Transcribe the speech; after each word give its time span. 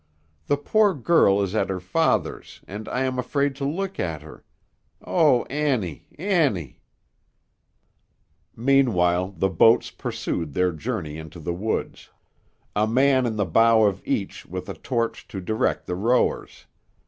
The 0.47 0.57
poor 0.57 0.95
girl 0.95 1.43
is 1.43 1.53
at 1.53 1.69
her 1.69 1.79
father's, 1.79 2.61
and 2.67 2.89
I 2.89 3.01
am 3.01 3.19
afraid 3.19 3.55
to 3.57 3.65
look 3.65 3.99
at 3.99 4.23
her. 4.23 4.43
O 5.03 5.43
Annie, 5.43 6.07
Annie!" 6.17 6.81
Meanwhile 8.55 9.35
the 9.37 9.47
boats 9.49 9.91
pursued 9.91 10.53
their 10.53 10.71
journey 10.71 11.19
into 11.19 11.39
the 11.39 11.53
woods; 11.53 12.09
a 12.75 12.87
man 12.87 13.27
in 13.27 13.35
the 13.35 13.45
bow 13.45 13.83
of 13.83 14.01
each 14.03 14.43
with 14.47 14.67
a 14.69 14.73
torch 14.73 15.27
to 15.27 15.39
direct 15.39 15.85
the 15.85 15.93
rowers. 15.95 16.65